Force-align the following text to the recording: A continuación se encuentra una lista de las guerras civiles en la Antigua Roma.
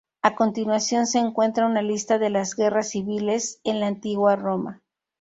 A 0.23 0.33
continuación 0.33 1.05
se 1.05 1.19
encuentra 1.19 1.67
una 1.67 1.83
lista 1.83 2.17
de 2.17 2.31
las 2.31 2.55
guerras 2.55 2.89
civiles 2.89 3.59
en 3.63 3.79
la 3.79 3.85
Antigua 3.85 4.35
Roma. 4.35 4.81